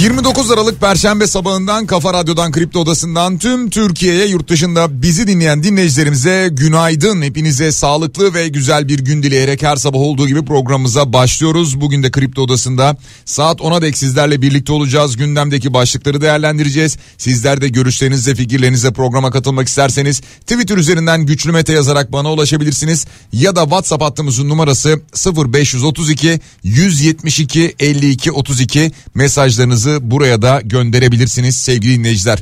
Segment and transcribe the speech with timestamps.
[0.00, 6.48] 29 Aralık Perşembe sabahından Kafa Radyo'dan Kripto Odası'ndan tüm Türkiye'ye yurt dışında bizi dinleyen dinleyicilerimize
[6.52, 7.22] günaydın.
[7.22, 11.80] Hepinize sağlıklı ve güzel bir gün dileyerek her sabah olduğu gibi programımıza başlıyoruz.
[11.80, 15.16] Bugün de Kripto Odası'nda saat 10'a dek sizlerle birlikte olacağız.
[15.16, 16.96] Gündemdeki başlıkları değerlendireceğiz.
[17.18, 23.06] Sizler de görüşlerinizle fikirlerinizle programa katılmak isterseniz Twitter üzerinden güçlü mete yazarak bana ulaşabilirsiniz.
[23.32, 25.00] Ya da WhatsApp hattımızın numarası
[25.36, 32.38] 0532 172 52 32 mesajlarınızı mesajlarınızı buraya da gönderebilirsiniz sevgili dinleyiciler.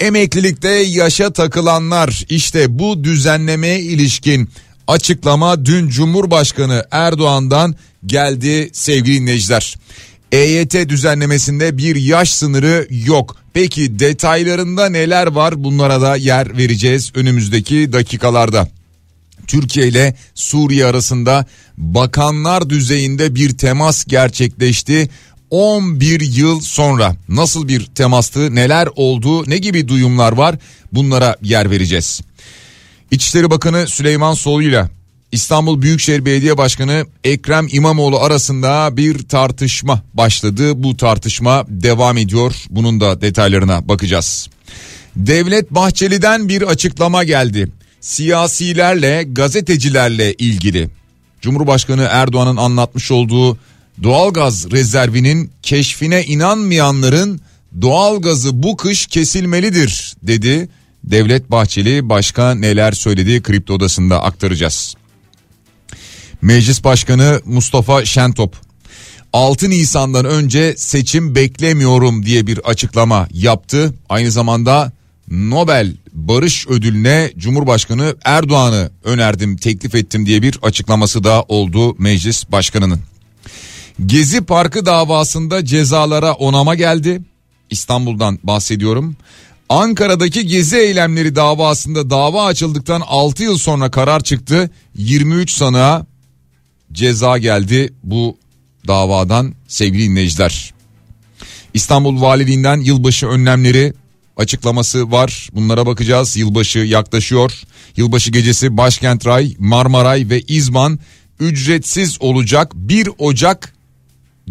[0.00, 4.48] Emeklilikte yaşa takılanlar işte bu düzenlemeye ilişkin
[4.86, 7.74] açıklama dün Cumhurbaşkanı Erdoğan'dan
[8.06, 9.74] geldi sevgili dinleyiciler.
[10.32, 13.36] EYT düzenlemesinde bir yaş sınırı yok.
[13.52, 18.68] Peki detaylarında neler var bunlara da yer vereceğiz önümüzdeki dakikalarda.
[19.46, 25.08] Türkiye ile Suriye arasında bakanlar düzeyinde bir temas gerçekleşti.
[25.50, 30.56] 11 yıl sonra nasıl bir temastı, neler oldu, ne gibi duyumlar var
[30.92, 32.20] bunlara yer vereceğiz.
[33.10, 34.88] İçişleri Bakanı Süleyman Soylu ile
[35.32, 40.82] İstanbul Büyükşehir Belediye Başkanı Ekrem İmamoğlu arasında bir tartışma başladı.
[40.82, 42.54] Bu tartışma devam ediyor.
[42.70, 44.48] Bunun da detaylarına bakacağız.
[45.16, 47.72] Devlet Bahçeli'den bir açıklama geldi.
[48.00, 50.88] Siyasilerle, gazetecilerle ilgili.
[51.40, 53.58] Cumhurbaşkanı Erdoğan'ın anlatmış olduğu
[54.02, 57.40] doğalgaz rezervinin keşfine inanmayanların
[57.80, 60.68] doğalgazı bu kış kesilmelidir dedi.
[61.04, 64.94] Devlet Bahçeli başka neler söyledi kripto odasında aktaracağız.
[66.42, 68.56] Meclis Başkanı Mustafa Şentop
[69.32, 73.94] 6 Nisan'dan önce seçim beklemiyorum diye bir açıklama yaptı.
[74.08, 74.92] Aynı zamanda
[75.30, 83.00] Nobel Barış Ödülü'ne Cumhurbaşkanı Erdoğan'ı önerdim, teklif ettim diye bir açıklaması da oldu meclis başkanının.
[84.06, 87.22] Gezi Parkı davasında cezalara onama geldi.
[87.70, 89.16] İstanbul'dan bahsediyorum.
[89.68, 94.70] Ankara'daki gezi eylemleri davasında dava açıldıktan 6 yıl sonra karar çıktı.
[94.94, 96.06] 23 sanığa
[96.92, 98.36] ceza geldi bu
[98.86, 100.74] davadan sevgili dinleyiciler.
[101.74, 103.94] İstanbul Valiliğinden yılbaşı önlemleri
[104.36, 105.48] açıklaması var.
[105.52, 106.36] Bunlara bakacağız.
[106.36, 107.62] Yılbaşı yaklaşıyor.
[107.96, 110.98] Yılbaşı gecesi Başkent Ray, Marmaray ve İzban
[111.40, 112.72] ücretsiz olacak.
[112.74, 113.77] 1 Ocak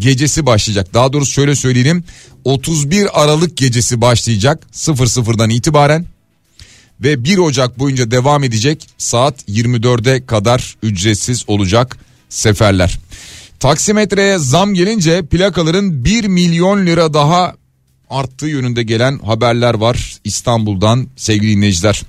[0.00, 0.94] gecesi başlayacak.
[0.94, 2.04] Daha doğrusu şöyle söyleyelim
[2.44, 6.06] 31 Aralık gecesi başlayacak 00'dan itibaren
[7.00, 11.98] ve 1 Ocak boyunca devam edecek saat 24'e kadar ücretsiz olacak
[12.28, 12.98] seferler.
[13.60, 17.54] Taksimetreye zam gelince plakaların 1 milyon lira daha
[18.10, 22.02] arttığı yönünde gelen haberler var İstanbul'dan sevgili dinleyiciler.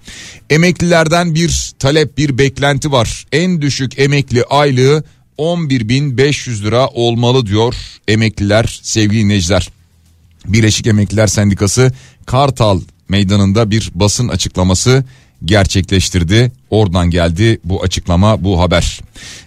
[0.50, 3.26] Emeklilerden bir talep bir beklenti var.
[3.32, 5.04] En düşük emekli aylığı
[5.40, 7.76] 11.500 lira olmalı diyor
[8.08, 9.70] emekliler sevgili dinleyiciler.
[10.46, 11.94] Birleşik Emekliler Sendikası
[12.26, 15.04] Kartal meydanında bir basın açıklaması
[15.46, 16.52] gerçekleştirdi.
[16.70, 19.00] Oradan geldi bu açıklama bu haber.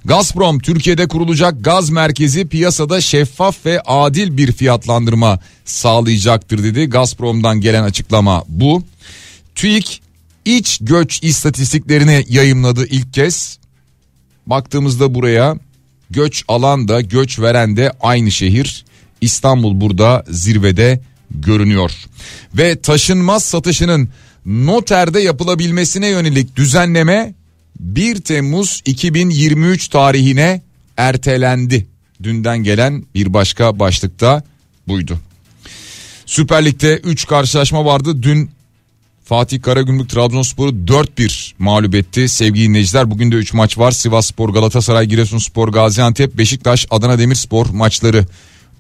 [0.04, 6.86] Gazprom Türkiye'de kurulacak gaz merkezi piyasada şeffaf ve adil bir fiyatlandırma sağlayacaktır dedi.
[6.86, 8.82] Gazprom'dan gelen açıklama bu.
[9.54, 10.02] TÜİK
[10.44, 13.58] iç göç istatistiklerini yayımladı ilk kez.
[14.46, 15.56] Baktığımızda buraya
[16.12, 18.84] Göç alan da göç veren de aynı şehir.
[19.20, 21.00] İstanbul burada zirvede
[21.30, 21.90] görünüyor.
[22.54, 24.08] Ve taşınmaz satışının
[24.46, 27.34] noterde yapılabilmesine yönelik düzenleme
[27.80, 30.62] 1 Temmuz 2023 tarihine
[30.96, 31.86] ertelendi.
[32.22, 34.42] Dünden gelen bir başka başlıkta
[34.88, 35.18] buydu.
[36.26, 38.22] Süper Lig'de 3 karşılaşma vardı.
[38.22, 38.50] Dün
[39.24, 42.28] Fatih Karagümrük Trabzonspor'u 4-1 mağlup etti.
[42.28, 43.90] Sevgili dinleyiciler bugün de 3 maç var.
[43.90, 48.26] Sivas Spor, Galatasaray, Giresunspor, Gaziantep, Beşiktaş, Adana Demirspor maçları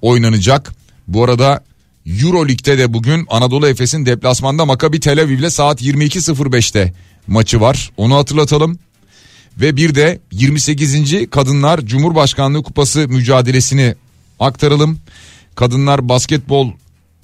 [0.02, 0.72] oynanacak.
[1.08, 1.64] Bu arada
[2.06, 6.92] Euro Lig'de de bugün Anadolu Efes'in deplasmanda Maccabi Tel Aviv ile saat 22.05'te
[7.26, 7.90] maçı var.
[7.96, 8.78] Onu hatırlatalım.
[9.60, 11.30] Ve bir de 28.
[11.30, 13.94] Kadınlar Cumhurbaşkanlığı Kupası mücadelesini
[14.40, 14.98] aktaralım.
[15.54, 16.70] Kadınlar basketbol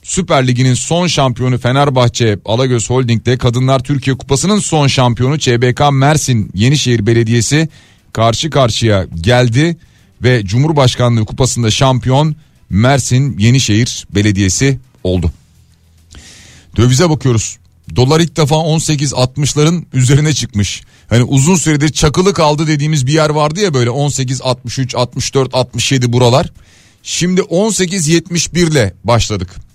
[0.08, 7.06] Süper Ligi'nin son şampiyonu Fenerbahçe Alagöz Holding'de Kadınlar Türkiye Kupası'nın son şampiyonu ÇBK Mersin Yenişehir
[7.06, 7.68] Belediyesi
[8.12, 9.76] karşı karşıya geldi
[10.22, 12.36] ve Cumhurbaşkanlığı Kupası'nda şampiyon
[12.70, 15.32] Mersin Yenişehir Belediyesi oldu.
[16.76, 17.58] Dövize bakıyoruz.
[17.96, 20.82] Dolar ilk defa 18.60'ların üzerine çıkmış.
[21.08, 26.12] Hani uzun süredir çakılı kaldı dediğimiz bir yer vardı ya böyle 18 63 64 67
[26.12, 26.52] buralar.
[27.02, 29.67] Şimdi 18.71 ile başladık.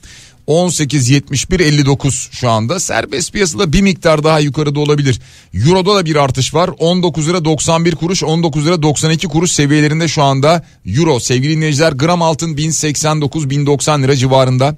[0.48, 5.22] 18.71.59 şu anda serbest piyasada bir miktar daha yukarıda olabilir.
[5.54, 10.24] Euro'da da bir artış var 19 lira 91 kuruş 19 lira 92 kuruş seviyelerinde şu
[10.24, 14.78] anda Euro sevgili dinleyiciler gram altın 1089 1090 lira civarında.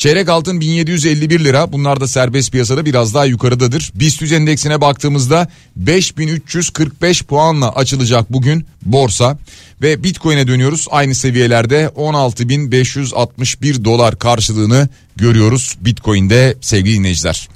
[0.00, 3.92] Çeyrek altın 1751 lira bunlar da serbest piyasada biraz daha yukarıdadır.
[3.94, 9.38] BIST endeksine baktığımızda 5345 puanla açılacak bugün borsa.
[9.82, 17.48] Ve Bitcoin'e dönüyoruz aynı seviyelerde 16.561 dolar karşılığını görüyoruz Bitcoin'de sevgili dinleyiciler.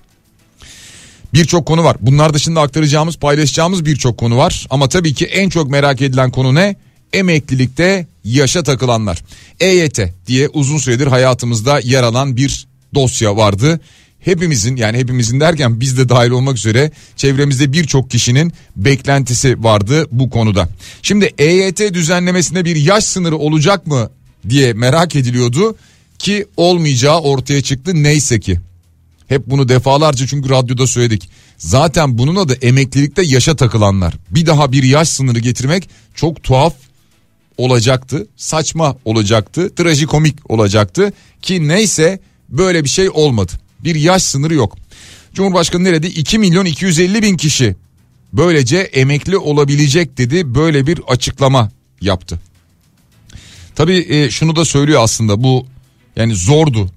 [1.34, 1.96] Birçok konu var.
[2.00, 4.66] Bunlar dışında aktaracağımız, paylaşacağımız birçok konu var.
[4.70, 6.76] Ama tabii ki en çok merak edilen konu ne?
[7.14, 9.22] Emeklilikte yaşa takılanlar.
[9.60, 13.80] EYT diye uzun süredir hayatımızda yer alan bir dosya vardı.
[14.20, 20.30] Hepimizin yani hepimizin derken biz de dahil olmak üzere çevremizde birçok kişinin beklentisi vardı bu
[20.30, 20.68] konuda.
[21.02, 24.10] Şimdi EYT düzenlemesinde bir yaş sınırı olacak mı
[24.48, 25.76] diye merak ediliyordu
[26.18, 28.60] ki olmayacağı ortaya çıktı neyse ki.
[29.28, 31.28] Hep bunu defalarca çünkü radyoda söyledik.
[31.58, 34.14] Zaten bunun adı emeklilikte yaşa takılanlar.
[34.30, 36.74] Bir daha bir yaş sınırı getirmek çok tuhaf
[37.58, 38.26] olacaktı.
[38.36, 39.74] Saçma olacaktı.
[39.74, 41.12] Trajikomik olacaktı.
[41.42, 43.52] Ki neyse böyle bir şey olmadı.
[43.80, 44.76] Bir yaş sınırı yok.
[45.34, 46.08] Cumhurbaşkanı nerede?
[46.08, 47.76] 2 milyon 250 bin kişi
[48.32, 50.54] böylece emekli olabilecek dedi.
[50.54, 51.70] Böyle bir açıklama
[52.00, 52.40] yaptı.
[53.74, 55.66] Tabii e, şunu da söylüyor aslında bu
[56.16, 56.90] yani zordu.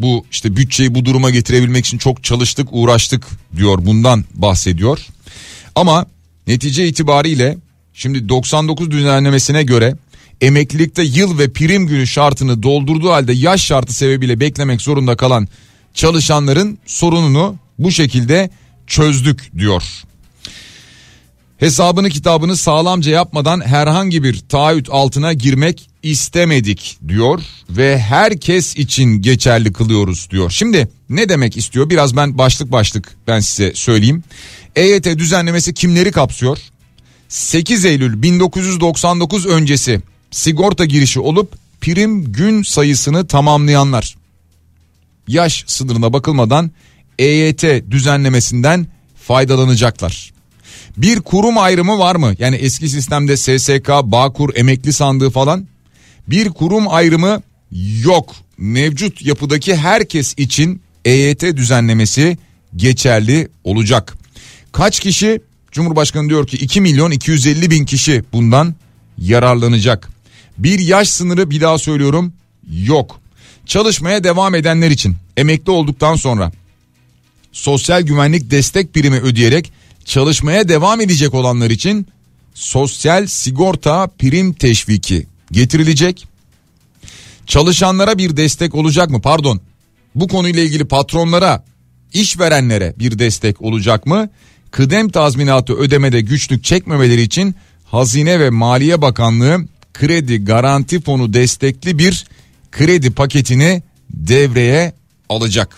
[0.00, 3.26] Bu işte bütçeyi bu duruma getirebilmek için çok çalıştık uğraştık
[3.56, 5.06] diyor bundan bahsediyor.
[5.74, 6.06] Ama
[6.46, 7.58] netice itibariyle
[7.98, 9.94] Şimdi 99 düzenlemesine göre
[10.40, 15.48] emeklilikte yıl ve prim günü şartını doldurduğu halde yaş şartı sebebiyle beklemek zorunda kalan
[15.94, 18.50] çalışanların sorununu bu şekilde
[18.86, 19.82] çözdük diyor.
[21.56, 27.40] Hesabını kitabını sağlamca yapmadan herhangi bir taahhüt altına girmek istemedik diyor
[27.70, 30.50] ve herkes için geçerli kılıyoruz diyor.
[30.50, 31.90] Şimdi ne demek istiyor?
[31.90, 34.24] Biraz ben başlık başlık ben size söyleyeyim.
[34.76, 36.58] EYT düzenlemesi kimleri kapsıyor?
[37.28, 44.16] 8 Eylül 1999 öncesi sigorta girişi olup prim gün sayısını tamamlayanlar.
[45.28, 46.70] Yaş sınırına bakılmadan
[47.18, 48.86] EYT düzenlemesinden
[49.16, 50.32] faydalanacaklar.
[50.96, 52.34] Bir kurum ayrımı var mı?
[52.38, 55.66] Yani eski sistemde SSK, Bağkur, emekli sandığı falan.
[56.28, 57.42] Bir kurum ayrımı
[58.04, 58.34] yok.
[58.58, 62.38] Mevcut yapıdaki herkes için EYT düzenlemesi
[62.76, 64.18] geçerli olacak.
[64.72, 65.40] Kaç kişi
[65.72, 68.74] Cumhurbaşkanı diyor ki 2 milyon 250 bin kişi bundan
[69.18, 70.08] yararlanacak.
[70.58, 72.32] Bir yaş sınırı bir daha söylüyorum
[72.70, 73.20] yok.
[73.66, 76.52] Çalışmaya devam edenler için emekli olduktan sonra
[77.52, 79.72] sosyal güvenlik destek primi ödeyerek
[80.04, 82.06] çalışmaya devam edecek olanlar için
[82.54, 86.26] sosyal sigorta prim teşviki getirilecek.
[87.46, 89.20] Çalışanlara bir destek olacak mı?
[89.20, 89.60] Pardon.
[90.14, 91.64] Bu konuyla ilgili patronlara,
[92.12, 94.28] işverenlere bir destek olacak mı?
[94.70, 97.54] Kıdem tazminatı ödemede güçlük çekmemeleri için
[97.84, 99.58] Hazine ve Maliye Bakanlığı
[99.94, 102.24] kredi garanti fonu destekli bir
[102.72, 104.92] kredi paketini devreye
[105.28, 105.76] alacak.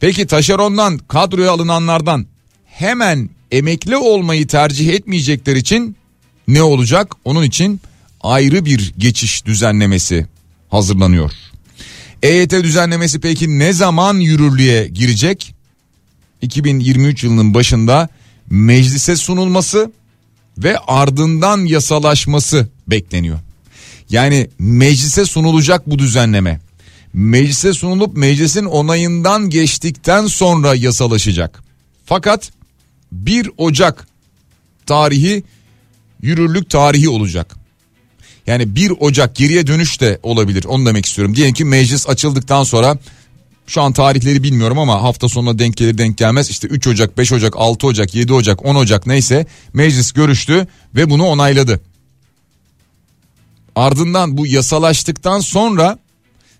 [0.00, 2.26] Peki taşerondan kadroya alınanlardan
[2.64, 5.96] hemen emekli olmayı tercih etmeyecekler için
[6.48, 7.14] ne olacak?
[7.24, 7.80] Onun için
[8.20, 10.26] ayrı bir geçiş düzenlemesi
[10.68, 11.32] hazırlanıyor.
[12.22, 15.54] EYT düzenlemesi peki ne zaman yürürlüğe girecek?
[16.42, 18.08] 2023 yılının başında
[18.50, 19.92] meclise sunulması
[20.58, 23.38] ve ardından yasalaşması bekleniyor.
[24.10, 26.60] Yani meclise sunulacak bu düzenleme.
[27.12, 31.62] Meclise sunulup meclisin onayından geçtikten sonra yasalaşacak.
[32.06, 32.50] Fakat
[33.12, 34.06] 1 Ocak
[34.86, 35.42] tarihi
[36.22, 37.56] yürürlük tarihi olacak.
[38.46, 41.36] Yani 1 Ocak geriye dönüş de olabilir onu demek istiyorum.
[41.36, 42.98] Diyelim ki meclis açıldıktan sonra
[43.70, 46.50] şu an tarihleri bilmiyorum ama hafta sonuna denk gelir denk gelmez.
[46.50, 51.10] İşte 3 Ocak, 5 Ocak, 6 Ocak, 7 Ocak, 10 Ocak neyse meclis görüştü ve
[51.10, 51.80] bunu onayladı.
[53.76, 55.98] Ardından bu yasalaştıktan sonra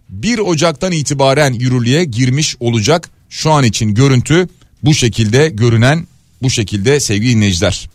[0.09, 3.11] 1 Ocak'tan itibaren yürürlüğe girmiş olacak.
[3.29, 4.49] Şu an için görüntü
[4.83, 6.07] bu şekilde görünen
[6.43, 7.89] bu şekilde sevgili dinleyiciler.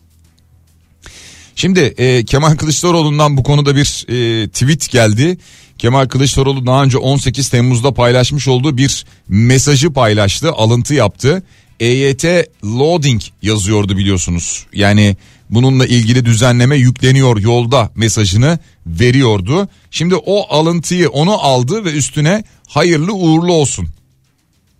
[1.55, 5.37] Şimdi e, Kemal Kılıçdaroğlu'ndan bu konuda bir e, tweet geldi.
[5.77, 11.43] Kemal Kılıçdaroğlu daha önce 18 Temmuz'da paylaşmış olduğu bir mesajı paylaştı, alıntı yaptı.
[11.79, 12.25] EYT
[12.63, 14.65] loading yazıyordu biliyorsunuz.
[14.73, 15.17] Yani
[15.49, 19.69] bununla ilgili düzenleme yükleniyor yolda mesajını veriyordu.
[19.91, 23.87] Şimdi o alıntıyı onu aldı ve üstüne hayırlı uğurlu olsun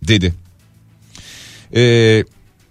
[0.08, 0.34] dedi.
[1.74, 2.24] Ee,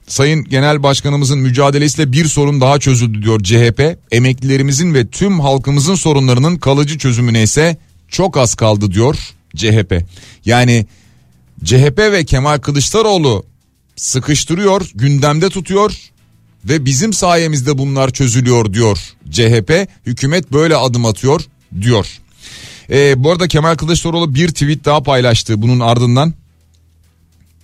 [0.07, 3.97] Sayın Genel Başkanımızın mücadelesiyle bir sorun daha çözüldü diyor CHP.
[4.11, 7.77] Emeklilerimizin ve tüm halkımızın sorunlarının kalıcı çözümüne ise
[8.15, 9.15] çok az kaldı diyor
[9.55, 10.03] CHP.
[10.45, 10.85] Yani
[11.63, 13.45] CHP ve Kemal Kılıçdaroğlu
[13.95, 15.95] sıkıştırıyor, gündemde tutuyor
[16.65, 18.97] ve bizim sayemizde bunlar çözülüyor diyor
[19.31, 19.87] CHP.
[20.05, 21.41] Hükümet böyle adım atıyor
[21.81, 22.07] diyor.
[22.89, 26.33] Ee, bu arada Kemal Kılıçdaroğlu bir tweet daha paylaştı bunun ardından.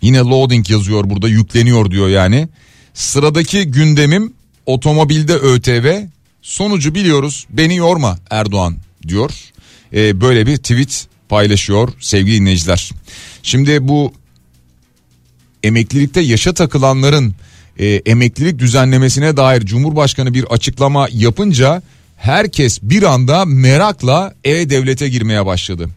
[0.02, 2.48] Yine loading yazıyor burada yükleniyor diyor yani.
[2.94, 4.34] Sıradaki gündemim
[4.66, 6.04] otomobilde ÖTV
[6.42, 8.78] sonucu biliyoruz beni yorma Erdoğan
[9.08, 9.51] diyor.
[9.94, 12.92] Ee, böyle bir tweet paylaşıyor sevgili dinleyiciler.
[13.44, 14.14] Şimdi bu
[15.64, 17.36] emeklilikte yaşa takılanların
[17.80, 21.82] e, emeklilik düzenlemesine dair Cumhurbaşkanı bir açıklama yapınca
[22.18, 25.90] herkes bir anda merakla e-devlete girmeye başladı.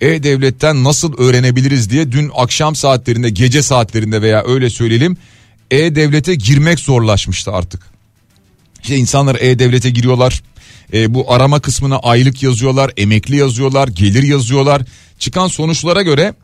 [0.00, 5.16] E-Devlet'ten nasıl öğrenebiliriz diye dün akşam saatlerinde gece saatlerinde veya öyle söyleyelim
[5.70, 7.95] E-Devlet'e girmek zorlaşmıştı artık.
[8.82, 10.42] İşte insanlar E-Devlet'e giriyorlar
[10.92, 14.82] e, bu arama kısmına aylık yazıyorlar emekli yazıyorlar gelir yazıyorlar
[15.18, 16.34] çıkan sonuçlara göre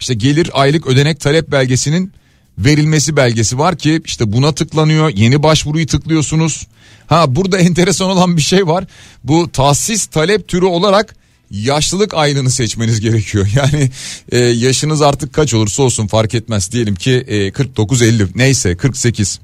[0.00, 2.12] işte gelir aylık ödenek talep belgesinin
[2.58, 6.66] verilmesi belgesi var ki işte buna tıklanıyor yeni başvuruyu tıklıyorsunuz.
[7.06, 8.84] Ha burada enteresan olan bir şey var
[9.24, 11.16] bu tahsis talep türü olarak
[11.50, 13.48] yaşlılık aylığını seçmeniz gerekiyor.
[13.56, 13.90] Yani
[14.32, 16.72] e, yaşınız artık kaç olursa olsun fark etmez.
[16.72, 19.40] Diyelim ki e, 49-50 neyse 48.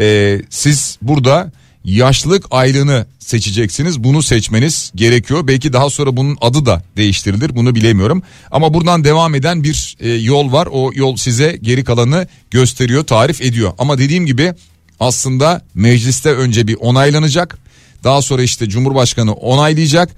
[0.00, 1.52] E, siz burada
[1.84, 4.04] yaşlılık aylığını seçeceksiniz.
[4.04, 5.46] Bunu seçmeniz gerekiyor.
[5.46, 7.56] Belki daha sonra bunun adı da değiştirilir.
[7.56, 8.22] Bunu bilemiyorum.
[8.50, 10.68] Ama buradan devam eden bir e, yol var.
[10.72, 13.72] O yol size geri kalanı gösteriyor, tarif ediyor.
[13.78, 14.54] Ama dediğim gibi
[15.00, 17.58] aslında mecliste önce bir onaylanacak.
[18.04, 20.10] Daha sonra işte Cumhurbaşkanı onaylayacak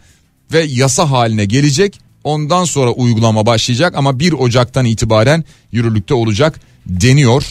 [0.52, 2.00] ve yasa haline gelecek.
[2.24, 7.44] Ondan sonra uygulama başlayacak ama 1 Ocak'tan itibaren yürürlükte olacak deniyor.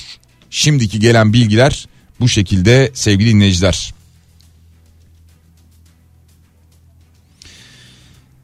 [0.49, 1.87] Şimdiki gelen bilgiler
[2.19, 3.93] bu şekilde sevgili dinleyiciler.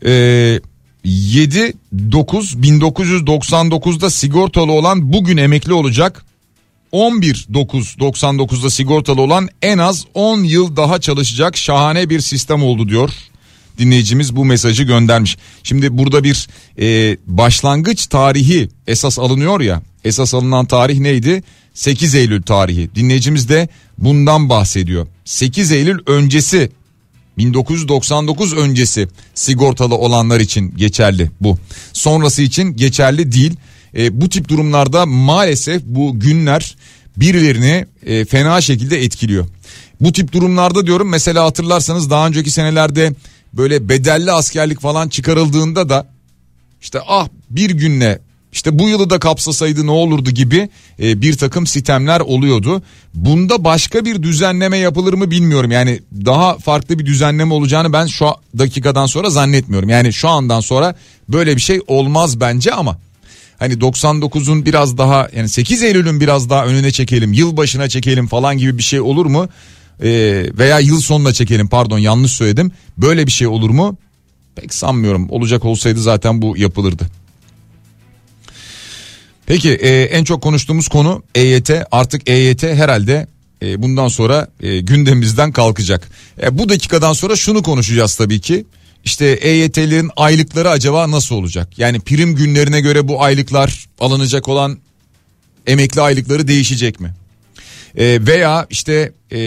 [0.06, 0.60] Ee,
[1.04, 1.74] 7
[2.12, 6.26] 9 1999'da sigortalı olan bugün emekli olacak.
[6.92, 12.90] 11 9 99'da sigortalı olan en az 10 yıl daha çalışacak şahane bir sistem oldu
[12.90, 13.10] diyor
[13.78, 15.38] dinleyicimiz bu mesajı göndermiş.
[15.64, 16.48] Şimdi burada bir
[16.80, 21.44] e, başlangıç tarihi esas alınıyor ya esas alınan tarih neydi?
[21.74, 25.08] 8 Eylül tarihi dinleyicimiz de bundan bahsediyor.
[25.26, 26.70] 8 Eylül öncesi
[27.38, 31.58] 1999 öncesi sigortalı olanlar için geçerli bu.
[31.94, 33.56] Sonrası için geçerli değil.
[33.98, 36.76] E, bu tip durumlarda maalesef bu günler
[37.18, 39.46] birilerini e, fena şekilde etkiliyor.
[40.02, 43.14] Bu tip durumlarda diyorum mesela hatırlarsanız daha önceki senelerde
[43.54, 46.08] böyle bedelli askerlik falan çıkarıldığında da
[46.82, 48.20] işte ah bir günle
[48.52, 52.82] işte bu yılı da kapsasaydı ne olurdu gibi e, bir takım sitemler oluyordu.
[53.14, 55.72] Bunda başka bir düzenleme yapılır mı bilmiyorum.
[55.72, 58.28] Yani daha farklı bir düzenleme olacağını ben şu
[58.58, 59.90] dakikadan sonra zannetmiyorum.
[59.90, 60.96] Yani şu andan sonra
[61.30, 62.98] böyle bir şey olmaz bence ama
[63.60, 68.58] hani 99'un biraz daha yani 8 Eylül'ün biraz daha önüne çekelim, yıl başına çekelim falan
[68.58, 69.50] gibi bir şey olur mu?
[70.04, 72.72] Ee, veya yıl sonuna çekelim pardon yanlış söyledim.
[72.98, 73.98] Böyle bir şey olur mu?
[74.56, 75.30] Pek sanmıyorum.
[75.30, 77.08] Olacak olsaydı zaten bu yapılırdı.
[79.48, 81.72] Peki e, en çok konuştuğumuz konu EYT.
[81.92, 83.28] Artık EYT herhalde
[83.62, 86.10] e, bundan sonra e, gündemimizden kalkacak.
[86.42, 88.66] E, bu dakikadan sonra şunu konuşacağız tabii ki.
[89.06, 91.80] İşte EYT'lerin aylıkları acaba nasıl olacak?
[91.80, 94.78] Yani prim günlerine göre bu aylıklar alınacak olan
[95.68, 97.14] emekli aylıkları değişecek mi?
[97.98, 99.40] E, veya işte e,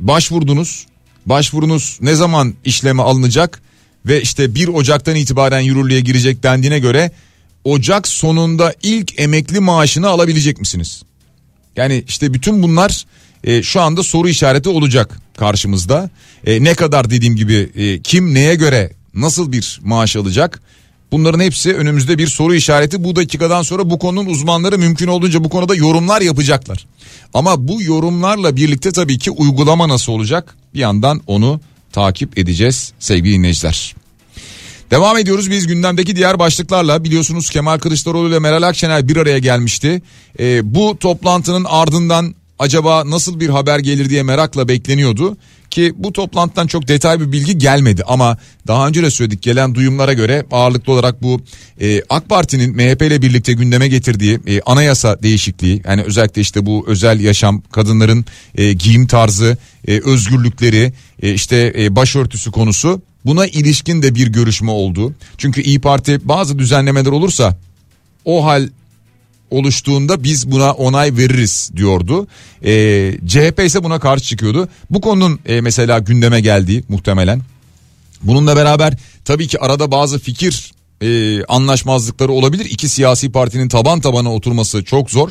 [0.00, 0.86] başvurdunuz,
[1.26, 3.62] başvurunuz ne zaman işleme alınacak
[4.06, 7.10] ve işte 1 Ocak'tan itibaren yürürlüğe girecek dendiğine göre
[7.66, 11.02] Ocak sonunda ilk emekli maaşını alabilecek misiniz?
[11.76, 13.06] Yani işte bütün bunlar
[13.44, 16.10] e, şu anda soru işareti olacak karşımızda.
[16.46, 20.60] E, ne kadar dediğim gibi e, kim neye göre nasıl bir maaş alacak?
[21.12, 23.04] Bunların hepsi önümüzde bir soru işareti.
[23.04, 26.86] Bu dakikadan sonra bu konunun uzmanları mümkün olduğunca bu konuda yorumlar yapacaklar.
[27.34, 30.56] Ama bu yorumlarla birlikte tabii ki uygulama nasıl olacak?
[30.74, 31.60] Bir yandan onu
[31.92, 34.05] takip edeceğiz sevgili dinleyiciler.
[34.90, 40.02] Devam ediyoruz biz gündemdeki diğer başlıklarla biliyorsunuz Kemal Kılıçdaroğlu ile Meral Akşener bir araya gelmişti.
[40.40, 45.36] E, bu toplantının ardından acaba nasıl bir haber gelir diye merakla bekleniyordu.
[45.70, 50.12] Ki bu toplantıdan çok detay bir bilgi gelmedi ama daha önce de söyledik gelen duyumlara
[50.12, 51.40] göre ağırlıklı olarak bu
[51.80, 56.84] e, AK Parti'nin MHP ile birlikte gündeme getirdiği e, anayasa değişikliği yani özellikle işte bu
[56.88, 58.24] özel yaşam kadınların
[58.54, 59.56] e, giyim tarzı
[59.88, 65.14] e, özgürlükleri e, işte e, başörtüsü konusu buna ilişkin de bir görüşme oldu.
[65.38, 67.56] Çünkü İyi Parti bazı düzenlemeler olursa
[68.24, 68.68] o hal
[69.50, 72.26] oluştuğunda biz buna onay veririz diyordu.
[72.64, 72.72] E,
[73.26, 74.68] CHP ise buna karşı çıkıyordu.
[74.90, 77.40] Bu konunun e, mesela gündeme geldiği muhtemelen.
[78.22, 82.64] Bununla beraber tabii ki arada bazı fikir e, anlaşmazlıkları olabilir.
[82.64, 85.30] İki siyasi partinin taban tabana oturması çok zor.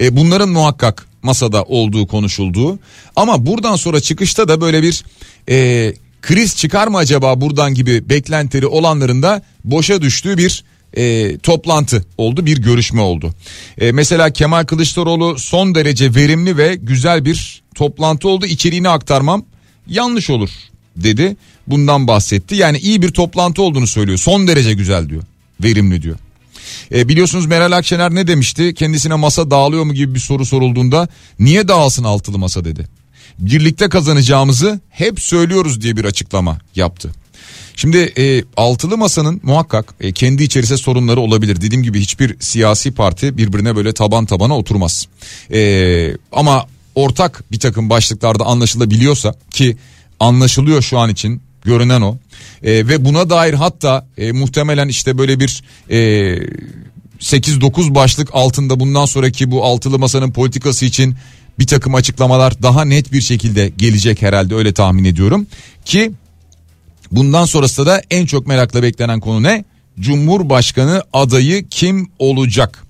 [0.00, 2.78] E, bunların muhakkak masada olduğu konuşulduğu.
[3.16, 5.04] Ama buradan sonra çıkışta da böyle bir
[5.48, 10.64] e, kriz çıkar mı acaba buradan gibi beklentileri olanların da boşa düştüğü bir
[10.96, 13.34] e, toplantı oldu bir görüşme oldu.
[13.80, 19.44] E, mesela Kemal Kılıçdaroğlu son derece verimli ve güzel bir toplantı oldu içeriğini aktarmam
[19.86, 20.50] yanlış olur
[20.96, 22.54] dedi bundan bahsetti.
[22.54, 25.22] Yani iyi bir toplantı olduğunu söylüyor son derece güzel diyor
[25.62, 26.16] verimli diyor.
[26.94, 31.08] E, biliyorsunuz Meral Akşener ne demişti kendisine masa dağılıyor mu gibi bir soru sorulduğunda
[31.38, 32.86] niye dağılsın altılı masa dedi.
[33.38, 37.12] Birlikte kazanacağımızı hep söylüyoruz diye bir açıklama yaptı.
[37.76, 41.60] Şimdi e, altılı masanın muhakkak e, kendi içerisinde sorunları olabilir.
[41.60, 45.06] Dediğim gibi hiçbir siyasi parti birbirine böyle taban tabana oturmaz.
[45.52, 49.76] E, ama ortak bir takım başlıklarda anlaşılabiliyorsa ki
[50.20, 52.16] anlaşılıyor şu an için görünen o.
[52.62, 55.98] E, ve buna dair hatta e, muhtemelen işte böyle bir e,
[57.20, 61.16] 8-9 başlık altında bundan sonraki bu altılı masanın politikası için
[61.58, 65.46] bir takım açıklamalar daha net bir şekilde gelecek herhalde öyle tahmin ediyorum.
[65.84, 66.12] Ki
[67.12, 69.64] Bundan sonrası da en çok merakla beklenen konu ne?
[70.00, 72.84] Cumhurbaşkanı adayı kim olacak?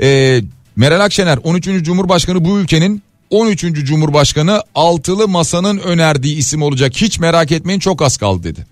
[0.00, 0.42] Ee,
[0.76, 1.64] Meral Akşener 13.
[1.82, 3.60] Cumhurbaşkanı bu ülkenin 13.
[3.60, 6.92] Cumhurbaşkanı altılı masanın önerdiği isim olacak.
[6.96, 8.66] Hiç merak etmeyin çok az kaldı dedi.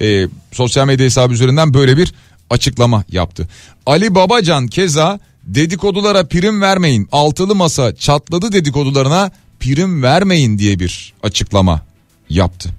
[0.00, 2.14] Ee, sosyal medya hesabı üzerinden böyle bir
[2.50, 3.48] açıklama yaptı.
[3.86, 7.08] Ali Babacan keza dedikodulara prim vermeyin.
[7.12, 9.30] Altılı masa çatladı dedikodularına
[9.60, 11.82] prim vermeyin diye bir açıklama
[12.30, 12.70] yaptı.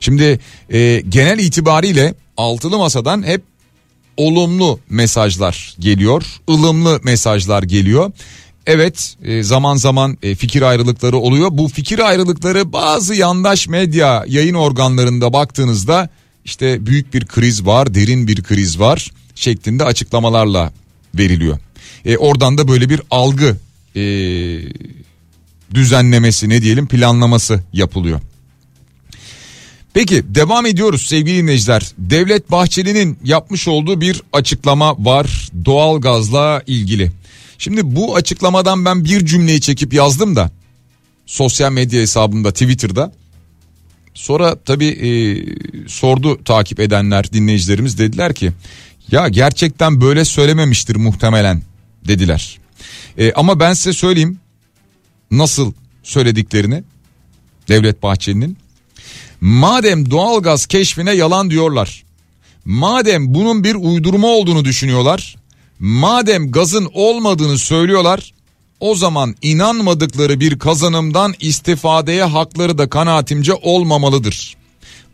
[0.00, 0.40] Şimdi
[0.72, 3.42] e, genel itibariyle altılı masadan hep
[4.16, 8.12] olumlu mesajlar geliyor, ılımlı mesajlar geliyor.
[8.66, 11.48] Evet e, zaman zaman e, fikir ayrılıkları oluyor.
[11.52, 16.08] Bu fikir ayrılıkları bazı yandaş medya yayın organlarında baktığınızda
[16.44, 20.72] işte büyük bir kriz var, derin bir kriz var şeklinde açıklamalarla
[21.14, 21.58] veriliyor.
[22.04, 23.56] E, oradan da böyle bir algı
[23.96, 24.02] e,
[25.74, 28.20] düzenlemesi ne diyelim planlaması yapılıyor.
[29.94, 31.92] Peki devam ediyoruz sevgili dinleyiciler.
[31.98, 37.12] Devlet Bahçeli'nin yapmış olduğu bir açıklama var doğalgazla ilgili.
[37.58, 40.50] Şimdi bu açıklamadan ben bir cümleyi çekip yazdım da
[41.26, 43.12] sosyal medya hesabımda Twitter'da.
[44.14, 45.10] Sonra tabii e,
[45.88, 48.52] sordu takip edenler dinleyicilerimiz dediler ki
[49.10, 51.62] ya gerçekten böyle söylememiştir muhtemelen
[52.08, 52.58] dediler.
[53.18, 54.38] E, ama ben size söyleyeyim
[55.30, 56.82] nasıl söylediklerini
[57.68, 58.56] Devlet Bahçeli'nin
[59.40, 62.04] Madem doğalgaz keşfine yalan diyorlar.
[62.64, 65.36] Madem bunun bir uydurma olduğunu düşünüyorlar.
[65.78, 68.32] Madem gazın olmadığını söylüyorlar.
[68.80, 74.56] O zaman inanmadıkları bir kazanımdan istifadeye hakları da kanaatimce olmamalıdır.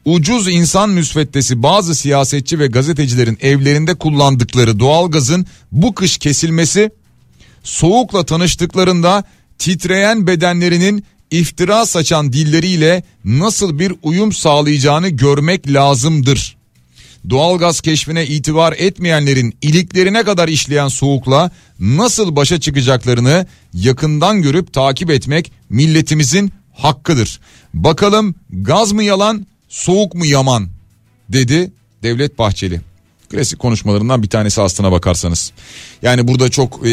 [0.07, 6.91] Ucuz insan müsveddesi bazı siyasetçi ve gazetecilerin evlerinde kullandıkları doğalgazın bu kış kesilmesi
[7.63, 9.25] soğukla tanıştıklarında
[9.59, 16.57] titreyen bedenlerinin iftira saçan dilleriyle nasıl bir uyum sağlayacağını görmek lazımdır.
[17.31, 25.53] Doğalgaz keşfine itibar etmeyenlerin iliklerine kadar işleyen soğukla nasıl başa çıkacaklarını yakından görüp takip etmek
[25.69, 27.41] milletimizin hakkıdır.
[27.75, 30.69] Bakalım gaz mı yalan, soğuk mu yaman
[31.29, 31.71] dedi
[32.03, 32.81] Devlet Bahçeli.
[33.31, 35.53] Klasik konuşmalarından bir tanesi aslına bakarsanız.
[36.03, 36.91] Yani burada çok e,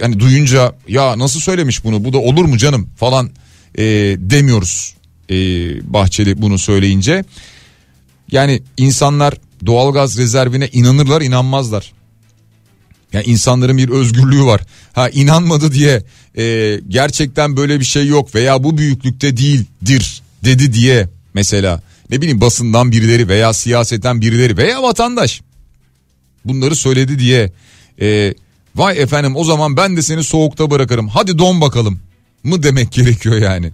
[0.00, 3.30] yani duyunca ya nasıl söylemiş bunu bu da olur mu canım falan
[3.78, 3.84] e,
[4.18, 4.94] demiyoruz
[5.30, 5.34] e,
[5.92, 7.24] Bahçeli bunu söyleyince.
[8.30, 9.34] Yani insanlar
[9.66, 11.92] doğalgaz rezervine inanırlar inanmazlar.
[13.12, 14.60] Yani insanların bir özgürlüğü var.
[14.92, 16.02] Ha inanmadı diye
[16.38, 22.40] e, gerçekten böyle bir şey yok veya bu büyüklükte değildir dedi diye mesela ne bileyim
[22.40, 25.40] basından birileri veya siyaseten birileri veya vatandaş
[26.44, 27.52] bunları söyledi diye
[28.00, 28.34] e,
[28.76, 32.00] vay efendim o zaman ben de seni soğukta bırakırım hadi don bakalım
[32.44, 33.70] mı demek gerekiyor yani.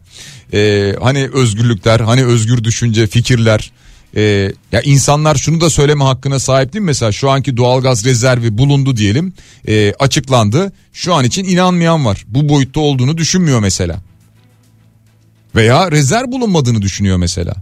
[0.53, 3.73] E, hani özgürlükler hani özgür düşünce fikirler
[4.17, 6.87] Ee, ya insanlar şunu da söyleme hakkına sahip değil mi?
[6.87, 9.33] Mesela şu anki doğalgaz rezervi bulundu diyelim
[9.69, 10.73] e, açıklandı.
[10.93, 12.25] Şu an için inanmayan var.
[12.29, 14.01] Bu boyutta olduğunu düşünmüyor mesela.
[15.55, 17.55] Veya rezerv bulunmadığını düşünüyor mesela.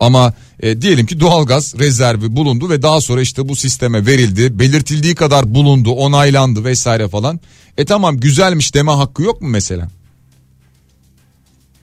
[0.00, 4.58] Ama e, diyelim ki doğalgaz rezervi bulundu ve daha sonra işte bu sisteme verildi.
[4.58, 7.40] Belirtildiği kadar bulundu, onaylandı vesaire falan.
[7.78, 9.88] E tamam güzelmiş deme hakkı yok mu mesela?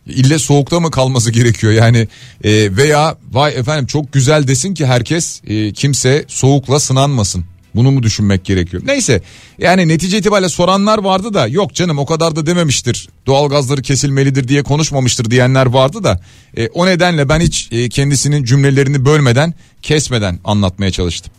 [0.08, 2.08] İlle soğukta mı kalması gerekiyor yani
[2.44, 7.46] e, veya vay efendim çok güzel desin ki herkes e, kimse soğukla sınanmasın.
[7.76, 8.84] Bunu mu düşünmek gerekiyor?
[8.86, 9.22] Neyse
[9.58, 13.10] yani netice itibariyle soranlar vardı da yok canım o kadar da dememiştir.
[13.26, 16.22] Doğalgazları kesilmelidir diye konuşmamıştır diyenler vardı da
[16.58, 21.34] e, o nedenle ben hiç e, kendisinin cümlelerini bölmeden kesmeden anlatmaya çalıştım.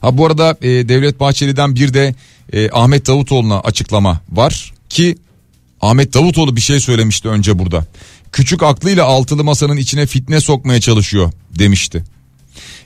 [0.00, 2.14] Ha bu arada e, Devlet Bahçeli'den bir de
[2.52, 5.18] e, Ahmet Davutoğlu'na açıklama var ki
[5.80, 7.86] Ahmet Davutoğlu bir şey söylemişti önce burada.
[8.32, 12.04] Küçük aklıyla altılı masanın içine fitne sokmaya çalışıyor demişti.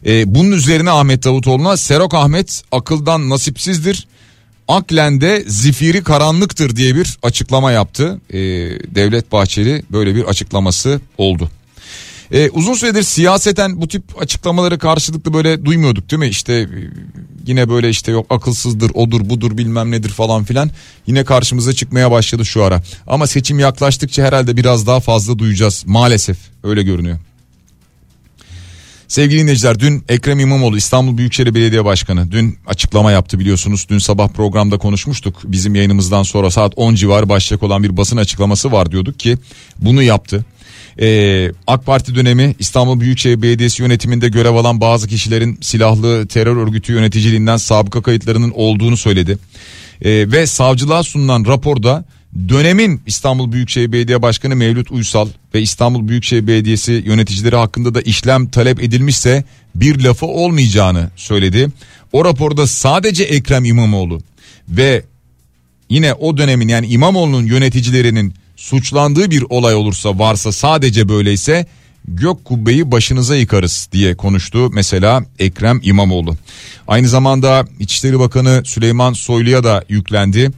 [0.07, 4.07] E, bunun üzerine Ahmet Davutoğlu'na Serok Ahmet akıldan nasipsizdir.
[4.69, 8.21] Aklen de zifiri karanlıktır diye bir açıklama yaptı.
[8.31, 8.39] E,
[8.95, 11.51] Devlet Bahçeli böyle bir açıklaması oldu.
[12.33, 16.29] Ee, uzun süredir siyaseten bu tip açıklamaları karşılıklı böyle duymuyorduk değil mi?
[16.29, 16.69] İşte e,
[17.47, 20.71] yine böyle işte yok akılsızdır odur budur bilmem nedir falan filan
[21.07, 22.83] yine karşımıza çıkmaya başladı şu ara.
[23.07, 27.19] Ama seçim yaklaştıkça herhalde biraz daha fazla duyacağız maalesef öyle görünüyor.
[29.11, 33.87] Sevgili dinleyiciler dün Ekrem İmamoğlu İstanbul Büyükşehir Belediye Başkanı dün açıklama yaptı biliyorsunuz.
[33.89, 35.41] Dün sabah programda konuşmuştuk.
[35.45, 39.39] Bizim yayınımızdan sonra saat 10 civarı başlayacak olan bir basın açıklaması var diyorduk ki
[39.79, 40.45] bunu yaptı.
[41.01, 46.93] Ee, AK Parti dönemi İstanbul Büyükşehir Belediyesi yönetiminde görev alan bazı kişilerin silahlı terör örgütü
[46.93, 49.39] yöneticiliğinden sabıka kayıtlarının olduğunu söyledi.
[50.03, 52.05] Ee, ve savcılığa sunulan raporda
[52.49, 58.49] dönemin İstanbul Büyükşehir Belediye Başkanı Mevlüt Uysal ve İstanbul Büyükşehir Belediyesi yöneticileri hakkında da işlem
[58.49, 61.69] talep edilmişse bir lafı olmayacağını söyledi.
[62.13, 64.21] O raporda sadece Ekrem İmamoğlu
[64.69, 65.03] ve
[65.91, 71.67] yine o dönemin yani İmamoğlu'nun yöneticilerinin suçlandığı bir olay olursa varsa sadece böyleyse
[72.09, 76.37] gök kubbeyi başınıza yıkarız diye konuştu mesela Ekrem İmamoğlu.
[76.89, 80.51] Aynı zamanda İçişleri Bakanı Süleyman Soylu'ya da yüklendi.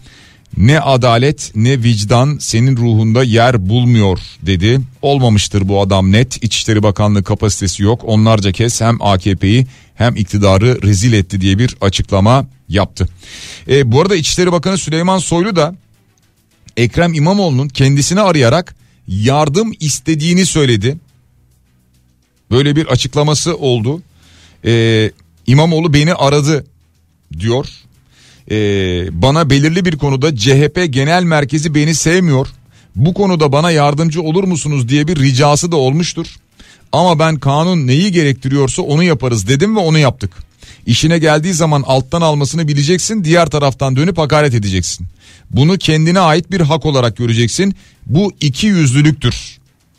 [0.57, 4.81] Ne adalet ne vicdan senin ruhunda yer bulmuyor dedi.
[5.03, 6.45] Olmamıştır bu adam net.
[6.45, 8.03] İçişleri Bakanlığı kapasitesi yok.
[8.05, 13.09] Onlarca kez hem AKP'yi hem iktidarı rezil etti diye bir açıklama yaptı.
[13.69, 15.75] E, bu arada İçişleri Bakanı Süleyman Soylu da
[16.77, 18.75] Ekrem İmamoğlu'nun kendisini arayarak
[19.09, 20.97] yardım istediğini söyledi.
[22.51, 24.03] Böyle bir açıklaması oldu.
[24.65, 25.11] Ee,
[25.47, 26.67] İmamoğlu beni aradı
[27.39, 27.67] diyor.
[28.53, 32.47] Ee, bana belirli bir konuda CHP genel merkezi beni sevmiyor.
[32.97, 36.27] Bu konuda bana yardımcı olur musunuz diye bir ricası da olmuştur.
[36.93, 40.33] Ama ben kanun neyi gerektiriyorsa onu yaparız dedim ve onu yaptık.
[40.87, 45.07] İşine geldiği zaman alttan almasını bileceksin diğer taraftan dönüp hakaret edeceksin.
[45.51, 47.75] Bunu kendine ait bir hak olarak göreceksin.
[48.07, 49.59] Bu iki yüzlülüktür.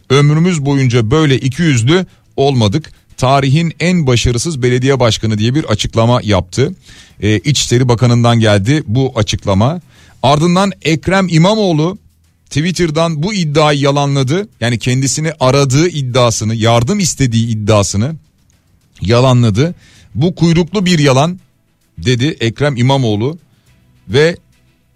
[0.09, 2.05] Ömrümüz boyunca böyle iki yüzlü
[2.37, 2.91] olmadık.
[3.23, 6.75] Tarihin en başarısız belediye başkanı diye bir açıklama yaptı.
[7.21, 9.81] Ee, İçişleri Bakanı'ndan geldi bu açıklama.
[10.23, 11.97] Ardından Ekrem İmamoğlu
[12.45, 14.47] Twitter'dan bu iddiayı yalanladı.
[14.59, 18.15] Yani kendisini aradığı iddiasını, yardım istediği iddiasını
[19.01, 19.75] yalanladı.
[20.15, 21.39] Bu kuyruklu bir yalan
[21.97, 23.37] dedi Ekrem İmamoğlu
[24.09, 24.37] ve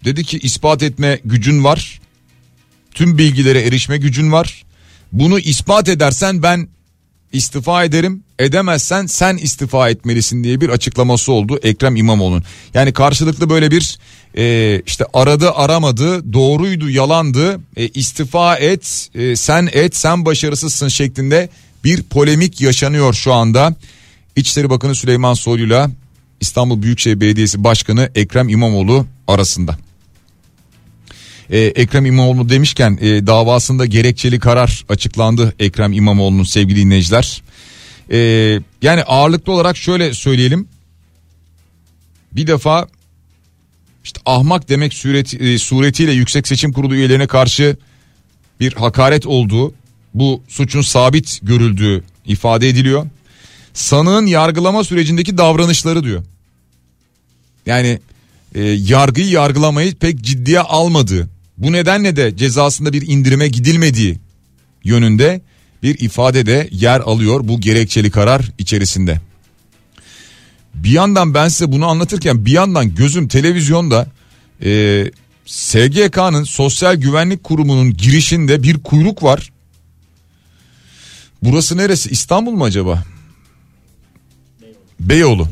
[0.04, 2.00] dedi ki ispat etme gücün var.
[2.94, 4.64] Tüm bilgilere erişme gücün var.
[5.12, 6.68] Bunu ispat edersen ben
[7.32, 8.22] istifa ederim.
[8.38, 12.44] Edemezsen sen istifa etmelisin diye bir açıklaması oldu Ekrem İmamoğlu'nun.
[12.74, 13.98] Yani karşılıklı böyle bir
[14.38, 21.48] e, işte aradı aramadı doğruydu yalandı e, istifa et e, sen et sen başarısızsın şeklinde
[21.84, 23.74] bir polemik yaşanıyor şu anda.
[24.36, 25.90] İçişleri Bakanı Süleyman Soylu'yla
[26.40, 29.78] İstanbul Büyükşehir Belediyesi Başkanı Ekrem İmamoğlu arasında.
[31.50, 37.42] Ee, Ekrem İmamoğlu demişken e, davasında gerekçeli karar açıklandı Ekrem İmamoğlu'nun sevgili dinleyiciler.
[38.10, 40.68] Ee, yani ağırlıklı olarak şöyle söyleyelim.
[42.32, 42.88] Bir defa
[44.04, 47.76] işte ahmak demek sureti, e, suretiyle Yüksek Seçim Kurulu üyelerine karşı
[48.60, 49.74] bir hakaret olduğu
[50.14, 53.06] bu suçun sabit görüldüğü ifade ediliyor
[53.78, 56.24] sanığın yargılama sürecindeki davranışları diyor.
[57.66, 58.00] Yani
[58.54, 64.18] e, yargıyı yargılamayı pek ciddiye almadığı bu nedenle de cezasında bir indirime gidilmediği
[64.84, 65.40] yönünde
[65.82, 69.20] bir ifade de yer alıyor bu gerekçeli karar içerisinde.
[70.74, 74.06] Bir yandan ben size bunu anlatırken bir yandan gözüm televizyonda
[74.64, 75.04] e,
[75.46, 79.50] SGK'nın Sosyal Güvenlik Kurumu'nun girişinde bir kuyruk var.
[81.42, 82.10] Burası neresi?
[82.10, 83.04] İstanbul mu acaba?
[85.00, 85.48] Beyoğlu.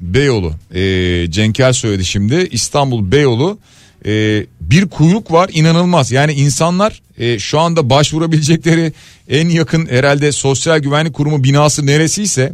[0.00, 0.52] Beyoğlu.
[0.74, 2.48] Ee, Cenkel söyledi şimdi.
[2.50, 3.58] İstanbul Beyoğlu.
[4.06, 6.12] Ee, bir kuyruk var inanılmaz.
[6.12, 8.92] Yani insanlar e, şu anda başvurabilecekleri
[9.28, 12.52] en yakın herhalde sosyal güvenlik kurumu binası neresiyse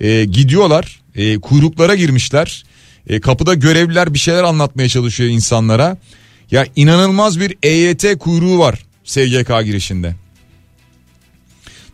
[0.00, 1.00] e, gidiyorlar.
[1.14, 2.64] E, kuyruklara girmişler.
[3.08, 5.96] E, kapıda görevliler bir şeyler anlatmaya çalışıyor insanlara.
[6.50, 10.14] Ya inanılmaz bir EYT kuyruğu var SGK girişinde.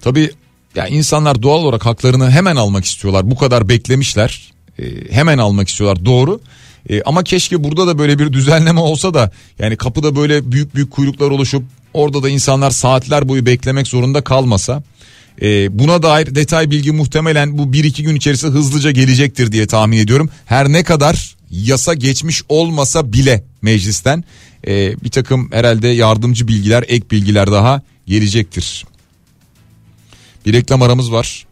[0.01, 0.31] Tabii
[0.75, 3.31] ya insanlar doğal olarak haklarını hemen almak istiyorlar.
[3.31, 4.53] Bu kadar beklemişler.
[4.79, 6.05] E, hemen almak istiyorlar.
[6.05, 6.41] Doğru.
[6.91, 10.91] E, ama keşke burada da böyle bir düzenleme olsa da yani kapıda böyle büyük büyük
[10.91, 11.63] kuyruklar oluşup
[11.95, 14.83] orada da insanlar saatler boyu beklemek zorunda kalmasa.
[15.43, 20.31] E, buna dair detay bilgi muhtemelen bu 1-2 gün içerisinde hızlıca gelecektir diye tahmin ediyorum.
[20.47, 24.25] Her ne kadar yasa geçmiş olmasa bile meclisten
[24.67, 28.85] e, bir takım herhalde yardımcı bilgiler ek bilgiler daha gelecektir.
[30.47, 31.47] Bir reklam aramız var.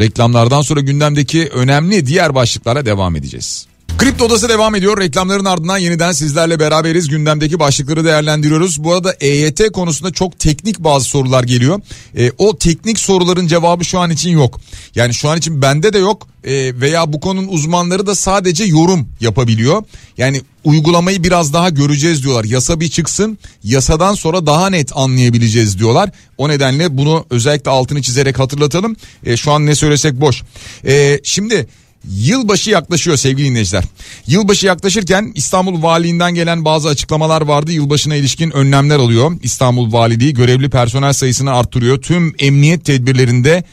[0.00, 3.66] Reklamlardan sonra gündemdeki önemli diğer başlıklara devam edeceğiz.
[3.98, 5.00] Kripto Odası devam ediyor.
[5.00, 7.08] Reklamların ardından yeniden sizlerle beraberiz.
[7.08, 8.84] Gündemdeki başlıkları değerlendiriyoruz.
[8.84, 11.80] Bu arada EYT konusunda çok teknik bazı sorular geliyor.
[12.18, 14.60] E, o teknik soruların cevabı şu an için yok.
[14.94, 19.08] Yani şu an için bende de yok e, veya bu konunun uzmanları da sadece yorum
[19.20, 19.82] yapabiliyor.
[20.18, 22.44] Yani uygulamayı biraz daha göreceğiz diyorlar.
[22.44, 26.10] Yasa bir çıksın yasadan sonra daha net anlayabileceğiz diyorlar.
[26.38, 28.96] O nedenle bunu özellikle altını çizerek hatırlatalım.
[29.24, 30.42] E, şu an ne söylesek boş.
[30.86, 31.66] E, şimdi
[32.10, 33.84] Yılbaşı yaklaşıyor sevgili dinleyiciler.
[34.26, 37.72] Yılbaşı yaklaşırken İstanbul Valiliğinden gelen bazı açıklamalar vardı.
[37.72, 39.32] Yılbaşına ilişkin önlemler alıyor.
[39.42, 42.02] İstanbul Valiliği görevli personel sayısını arttırıyor.
[42.02, 43.64] Tüm emniyet tedbirlerinde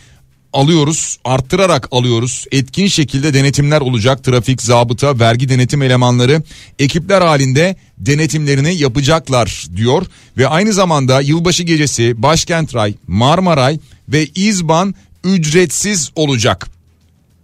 [0.54, 6.43] alıyoruz arttırarak alıyoruz etkin şekilde denetimler olacak trafik zabıta vergi denetim elemanları
[6.80, 10.06] ekipler halinde denetimlerini yapacaklar diyor
[10.38, 16.73] ve aynı zamanda yılbaşı gecesi Başkent Ray Marmaray ve İzban ücretsiz olacak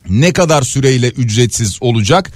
[0.09, 2.31] ne kadar süreyle ücretsiz olacak?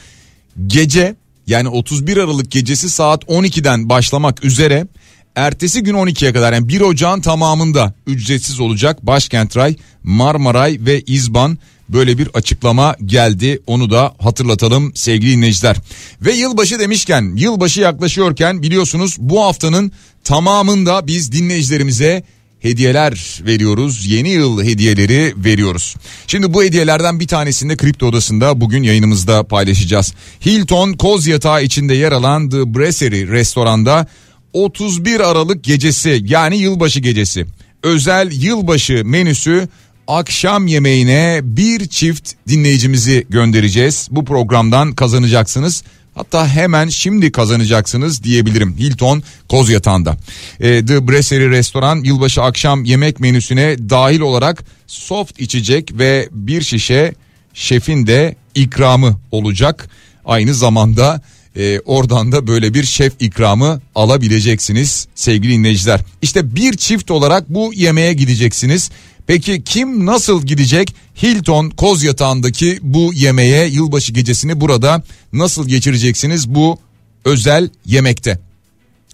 [0.67, 1.15] Gece
[1.47, 4.87] yani 31 Aralık gecesi saat 12'den başlamak üzere
[5.35, 11.57] ertesi gün 12'ye kadar yani 1 Ocağın tamamında ücretsiz olacak Başkent Ray, Marmaray ve İzban
[11.89, 13.59] böyle bir açıklama geldi.
[13.67, 15.77] Onu da hatırlatalım sevgili dinleyiciler.
[16.21, 19.91] Ve yılbaşı demişken, yılbaşı yaklaşıyorken biliyorsunuz bu haftanın
[20.23, 22.23] tamamında biz dinleyicilerimize
[22.63, 24.05] hediyeler veriyoruz.
[24.05, 25.95] Yeni yıl hediyeleri veriyoruz.
[26.27, 30.13] Şimdi bu hediyelerden bir tanesini de Kripto Odası'nda bugün yayınımızda paylaşacağız.
[30.45, 34.07] Hilton Koz Yatağı içinde yer alan The Brasserie restoranda
[34.53, 37.45] 31 Aralık gecesi yani yılbaşı gecesi
[37.83, 39.67] özel yılbaşı menüsü
[40.07, 44.07] akşam yemeğine bir çift dinleyicimizi göndereceğiz.
[44.11, 45.83] Bu programdan kazanacaksınız.
[46.15, 50.17] Hatta hemen şimdi kazanacaksınız diyebilirim Hilton Kozyatağı'nda.
[50.59, 57.13] E, The Brasserie Restoran yılbaşı akşam yemek menüsüne dahil olarak soft içecek ve bir şişe
[57.53, 59.89] şefin de ikramı olacak.
[60.25, 61.21] Aynı zamanda
[61.55, 65.99] e, oradan da böyle bir şef ikramı alabileceksiniz sevgili dinleyiciler.
[66.21, 68.91] İşte bir çift olarak bu yemeğe gideceksiniz.
[69.27, 70.95] Peki kim nasıl gidecek?
[71.23, 76.79] Hilton Koz Yatağı'ndaki bu yemeğe yılbaşı gecesini burada nasıl geçireceksiniz bu
[77.25, 78.39] özel yemekte?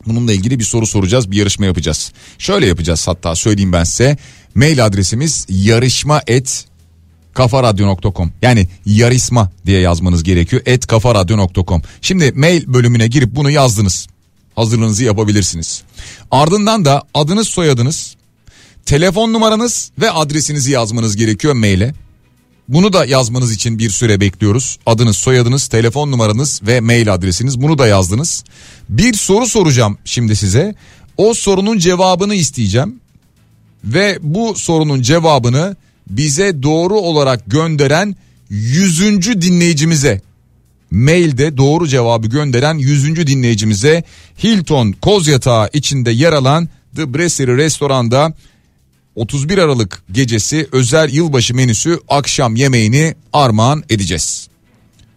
[0.08, 2.12] Bununla ilgili bir soru soracağız, bir yarışma yapacağız.
[2.38, 4.17] Şöyle yapacağız hatta söyleyeyim ben size.
[4.56, 6.65] Mail adresimiz yarışma et
[7.34, 11.82] kafaradyo.com yani yarisma diye yazmanız gerekiyor et kafaradyo.com.
[12.02, 14.08] Şimdi mail bölümüne girip bunu yazdınız.
[14.56, 15.82] Hazırlığınızı yapabilirsiniz.
[16.32, 18.15] Ardından da adınız soyadınız
[18.89, 21.93] telefon numaranız ve adresinizi yazmanız gerekiyor maile.
[22.67, 24.80] Bunu da yazmanız için bir süre bekliyoruz.
[24.86, 28.43] Adınız, soyadınız, telefon numaranız ve mail adresiniz bunu da yazdınız.
[28.89, 30.75] Bir soru soracağım şimdi size.
[31.17, 32.99] O sorunun cevabını isteyeceğim.
[33.84, 35.75] Ve bu sorunun cevabını
[36.10, 38.15] bize doğru olarak gönderen
[38.49, 40.21] yüzüncü dinleyicimize
[40.91, 44.04] mailde doğru cevabı gönderen yüzüncü dinleyicimize
[44.43, 48.34] Hilton Koz Yatağı içinde yer alan The Brasserie restoranda
[49.19, 54.47] 31 Aralık gecesi özel yılbaşı menüsü akşam yemeğini armağan edeceğiz.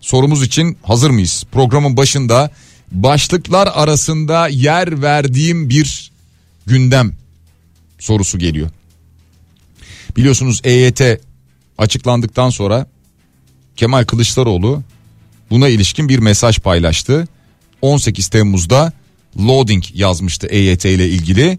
[0.00, 1.44] Sorumuz için hazır mıyız?
[1.52, 2.50] Programın başında
[2.92, 6.12] başlıklar arasında yer verdiğim bir
[6.66, 7.12] gündem
[7.98, 8.70] sorusu geliyor.
[10.16, 11.00] Biliyorsunuz EYT
[11.78, 12.86] açıklandıktan sonra
[13.76, 14.82] Kemal Kılıçdaroğlu
[15.50, 17.28] buna ilişkin bir mesaj paylaştı.
[17.82, 18.92] 18 Temmuz'da
[19.38, 21.58] loading yazmıştı EYT ile ilgili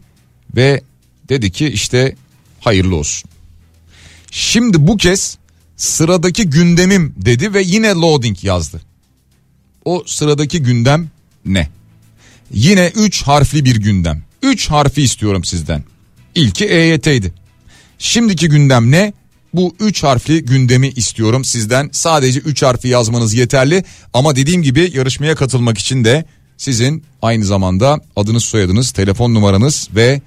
[0.55, 0.81] ve
[1.29, 2.15] dedi ki işte
[2.63, 3.29] hayırlı olsun.
[4.31, 5.37] Şimdi bu kez
[5.77, 8.81] sıradaki gündemim dedi ve yine loading yazdı.
[9.85, 11.09] O sıradaki gündem
[11.45, 11.69] ne?
[12.53, 14.23] Yine 3 harfli bir gündem.
[14.41, 15.83] 3 harfi istiyorum sizden.
[16.35, 17.33] İlki EYT'ydi.
[17.99, 19.13] Şimdiki gündem ne?
[19.53, 21.89] Bu üç harfli gündemi istiyorum sizden.
[21.91, 23.83] Sadece üç harfi yazmanız yeterli.
[24.13, 26.25] Ama dediğim gibi yarışmaya katılmak için de
[26.57, 30.21] sizin aynı zamanda adınız, soyadınız, telefon numaranız ve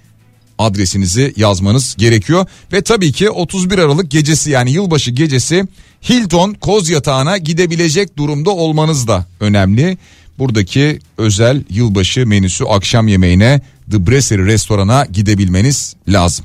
[0.58, 2.46] adresinizi yazmanız gerekiyor.
[2.72, 5.64] Ve tabii ki 31 Aralık gecesi yani yılbaşı gecesi
[6.08, 9.98] Hilton Koz Yatağı'na gidebilecek durumda olmanız da önemli.
[10.38, 16.44] Buradaki özel yılbaşı menüsü akşam yemeğine The Brasserie restorana gidebilmeniz lazım.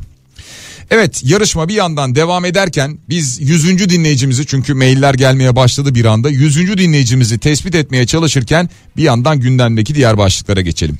[0.91, 3.89] Evet yarışma bir yandan devam ederken biz 100.
[3.89, 6.77] dinleyicimizi çünkü mailler gelmeye başladı bir anda 100.
[6.77, 10.97] dinleyicimizi tespit etmeye çalışırken bir yandan gündemdeki diğer başlıklara geçelim.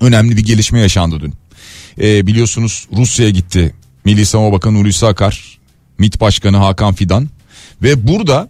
[0.00, 1.34] Önemli bir gelişme yaşandı dün.
[2.00, 5.58] Ee, biliyorsunuz Rusya'ya gitti Milli Savunma Bakanı Hulusi Akar,
[5.98, 7.28] MİT Başkanı Hakan Fidan
[7.82, 8.48] ve burada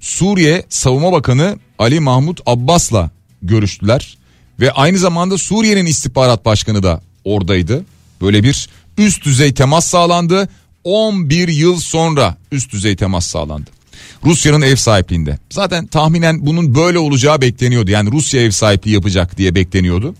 [0.00, 3.10] Suriye Savunma Bakanı Ali Mahmut Abbas'la
[3.42, 4.18] görüştüler
[4.60, 7.84] ve aynı zamanda Suriye'nin istihbarat başkanı da oradaydı.
[8.20, 10.48] Böyle bir üst düzey temas sağlandı.
[10.84, 13.70] 11 yıl sonra üst düzey temas sağlandı.
[14.24, 15.38] Rusya'nın ev sahipliğinde.
[15.50, 17.90] Zaten tahminen bunun böyle olacağı bekleniyordu.
[17.90, 20.14] Yani Rusya ev sahipliği yapacak diye bekleniyordu.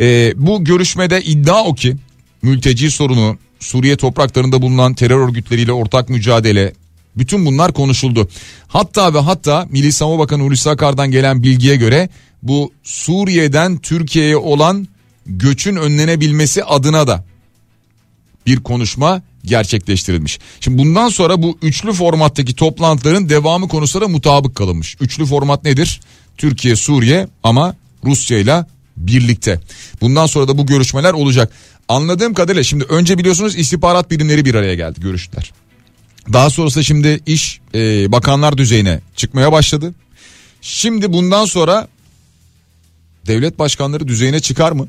[0.00, 1.96] Ee, bu görüşmede iddia o ki
[2.42, 6.72] mülteci sorunu, Suriye topraklarında bulunan terör örgütleriyle ortak mücadele,
[7.16, 8.28] bütün bunlar konuşuldu.
[8.68, 12.08] Hatta ve hatta Milli Savunma Bakanı Hulusi Akar'dan gelen bilgiye göre
[12.42, 14.88] bu Suriye'den Türkiye'ye olan
[15.26, 17.24] göçün önlenebilmesi adına da
[18.46, 20.38] bir konuşma gerçekleştirilmiş.
[20.60, 24.96] Şimdi bundan sonra bu üçlü formattaki toplantıların devamı konusunda mutabık kalınmış.
[25.00, 26.00] Üçlü format nedir?
[26.36, 28.64] Türkiye, Suriye ama Rusya ile
[28.96, 29.60] birlikte.
[30.00, 31.52] Bundan sonra da bu görüşmeler olacak.
[31.88, 35.52] Anladığım kadarıyla şimdi önce biliyorsunuz istihbarat birimleri bir araya geldi görüştüler.
[36.32, 39.94] Daha sonrasında şimdi iş e, bakanlar düzeyine çıkmaya başladı.
[40.62, 41.88] Şimdi bundan sonra
[43.26, 44.88] devlet başkanları düzeyine çıkar mı?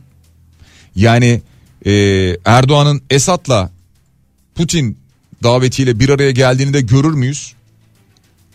[0.95, 1.41] Yani
[1.85, 1.91] e,
[2.45, 3.71] Erdoğan'ın Esad'la
[4.55, 4.97] Putin
[5.43, 7.53] davetiyle bir araya geldiğini de görür müyüz?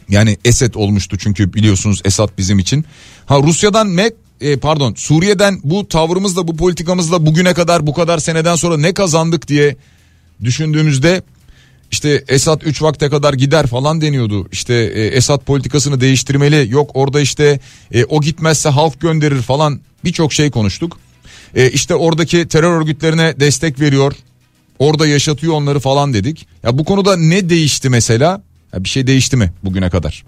[0.09, 2.85] Yani Esed olmuştu çünkü biliyorsunuz Esad bizim için.
[3.27, 8.55] Ha Rusya'dan Mek e, pardon Suriye'den bu tavrımızla bu politikamızla bugüne kadar bu kadar seneden
[8.55, 9.77] sonra ne kazandık diye
[10.44, 11.22] düşündüğümüzde
[11.90, 14.49] işte Esad 3 vakte kadar gider falan deniyordu.
[14.53, 16.72] İşte e, Esad politikasını değiştirmeli.
[16.72, 17.61] Yok orada işte
[17.92, 20.99] e, o gitmezse halk gönderir falan birçok şey konuştuk.
[21.55, 24.12] E, işte oradaki terör örgütlerine destek veriyor.
[24.79, 26.46] Orada yaşatıyor onları falan dedik.
[26.62, 28.42] Ya bu konuda ne değişti mesela?
[28.72, 30.25] Ya bir şey değişti mi bugüne kadar?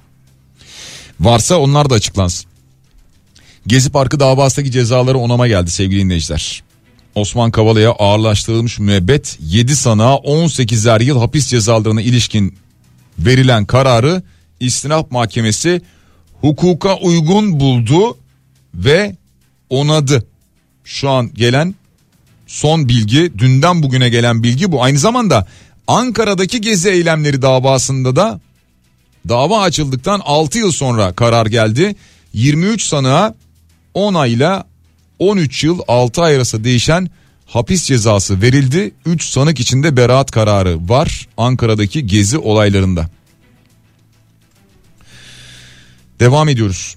[1.20, 2.50] Varsa onlar da açıklansın.
[3.66, 6.62] Gezi Parkı davasındaki cezaları onama geldi sevgili dinleyiciler.
[7.14, 12.56] Osman Kavala'ya ağırlaştırılmış müebbet 7 sanığa 18'er yıl hapis cezalarına ilişkin
[13.18, 14.22] verilen kararı
[14.60, 15.82] istinaf mahkemesi
[16.40, 18.18] hukuka uygun buldu
[18.74, 19.16] ve
[19.70, 20.26] onadı.
[20.84, 21.74] Şu an gelen
[22.46, 24.82] son bilgi dünden bugüne gelen bilgi bu.
[24.82, 25.46] Aynı zamanda
[25.86, 28.40] Ankara'daki gezi eylemleri davasında da
[29.28, 31.96] dava açıldıktan 6 yıl sonra karar geldi.
[32.32, 33.34] 23 sanığa
[33.98, 34.64] 10 ayla
[35.18, 37.08] 13 yıl 6 ay arası değişen
[37.46, 38.94] hapis cezası verildi.
[39.06, 43.10] 3 sanık içinde beraat kararı var Ankara'daki gezi olaylarında.
[46.20, 46.96] Devam ediyoruz.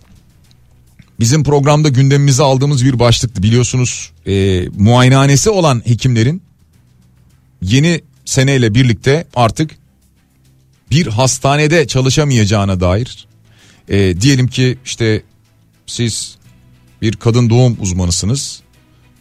[1.20, 6.42] Bizim programda gündemimize aldığımız bir başlıktı biliyorsunuz e, muayenehanesi olan hekimlerin
[7.62, 9.72] yeni seneyle birlikte artık
[10.92, 13.28] bir hastanede çalışamayacağına dair
[13.90, 15.24] e, diyelim ki işte
[15.88, 16.41] siz
[17.02, 18.62] bir kadın doğum uzmanısınız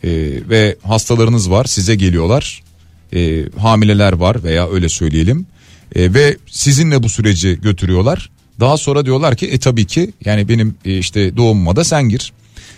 [0.05, 0.09] e,
[0.49, 2.62] ve hastalarınız var size geliyorlar.
[3.14, 5.47] E, hamileler var veya öyle söyleyelim.
[5.95, 8.31] E, ve sizinle bu süreci götürüyorlar.
[8.61, 12.33] Daha sonra diyorlar ki e tabii ki yani benim e, işte doğumuma da sen gir.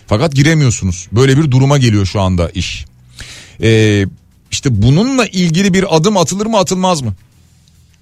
[0.07, 1.09] Fakat giremiyorsunuz.
[1.13, 2.85] Böyle bir duruma geliyor şu anda iş.
[3.63, 4.05] E,
[4.51, 7.15] işte bununla ilgili bir adım atılır mı atılmaz mı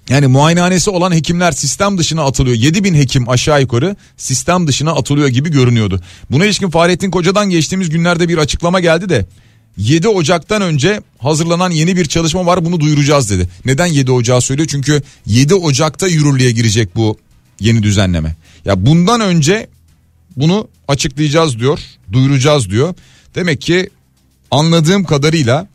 [0.09, 2.55] yani muayenehanesi olan hekimler sistem dışına atılıyor.
[2.55, 6.01] 7 bin hekim aşağı yukarı sistem dışına atılıyor gibi görünüyordu.
[6.31, 9.25] Buna ilişkin Fahrettin Koca'dan geçtiğimiz günlerde bir açıklama geldi de
[9.77, 13.49] 7 Ocak'tan önce hazırlanan yeni bir çalışma var bunu duyuracağız dedi.
[13.65, 14.67] Neden 7 Ocağı söylüyor?
[14.71, 17.17] Çünkü 7 Ocak'ta yürürlüğe girecek bu
[17.59, 18.35] yeni düzenleme.
[18.65, 19.67] Ya bundan önce
[20.37, 21.79] bunu açıklayacağız diyor,
[22.11, 22.95] duyuracağız diyor.
[23.35, 23.89] Demek ki
[24.51, 25.67] anladığım kadarıyla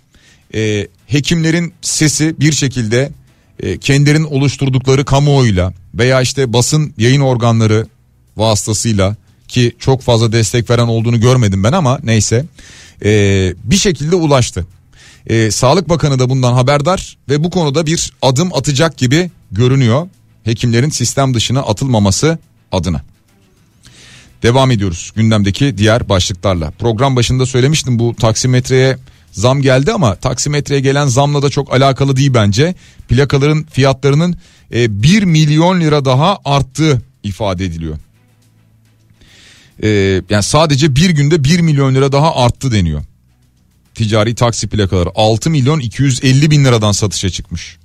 [0.55, 3.13] e, hekimlerin sesi bir şekilde
[3.81, 7.87] kendilerinin oluşturdukları kamuoyuyla veya işte basın yayın organları
[8.37, 9.17] vasıtasıyla
[9.49, 12.45] ki çok fazla destek veren olduğunu görmedim ben ama neyse
[13.05, 13.11] e,
[13.65, 14.67] bir şekilde ulaştı.
[15.27, 20.09] E, Sağlık Bakanı da bundan haberdar ve bu konuda bir adım atacak gibi görünüyor.
[20.45, 22.39] Hekimlerin sistem dışına atılmaması
[22.73, 23.03] adına.
[24.43, 26.71] Devam ediyoruz gündemdeki diğer başlıklarla.
[26.71, 28.99] Program başında söylemiştim bu taksimetreye
[29.37, 32.75] zam geldi ama taksimetreye gelen zamla da çok alakalı değil bence.
[33.09, 34.37] Plakaların fiyatlarının
[34.75, 37.99] e, 1 milyon lira daha arttığı ifade ediliyor.
[39.83, 39.89] E,
[40.31, 43.03] yani sadece bir günde 1 milyon lira daha arttı deniyor.
[43.95, 47.77] Ticari taksi plakaları 6 milyon 250 bin liradan satışa çıkmış.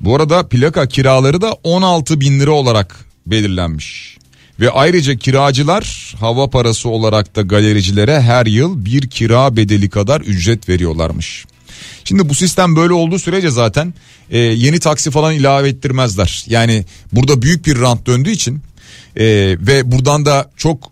[0.00, 4.17] Bu arada plaka kiraları da 16 bin lira olarak belirlenmiş.
[4.60, 10.68] Ve ayrıca kiracılar hava parası olarak da galericilere her yıl bir kira bedeli kadar ücret
[10.68, 11.44] veriyorlarmış.
[12.04, 13.94] Şimdi bu sistem böyle olduğu sürece zaten
[14.30, 16.44] e, yeni taksi falan ilave ettirmezler.
[16.46, 18.62] Yani burada büyük bir rant döndüğü için
[19.16, 19.26] e,
[19.60, 20.90] ve buradan da çok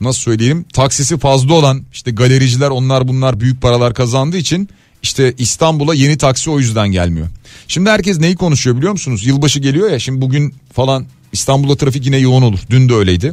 [0.00, 4.68] nasıl söyleyelim taksisi fazla olan işte galericiler onlar bunlar büyük paralar kazandığı için
[5.02, 7.26] işte İstanbul'a yeni taksi o yüzden gelmiyor.
[7.68, 9.26] Şimdi herkes neyi konuşuyor biliyor musunuz?
[9.26, 11.06] Yılbaşı geliyor ya şimdi bugün falan
[11.36, 12.58] İstanbul'da trafik yine yoğun olur.
[12.70, 13.32] Dün de öyleydi.